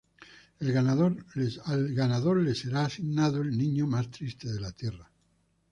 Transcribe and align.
El 0.59 0.71
ganador 0.73 1.27
le 2.43 2.55
será 2.55 2.85
asignado 2.85 3.39
el 3.43 3.55
niño 3.55 3.85
más 3.85 4.09
triste 4.09 4.51
de 4.51 4.59
la 4.59 4.71
Tierra. 4.71 5.11